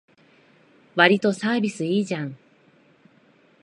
[0.95, 2.35] わりとサービスいいじゃん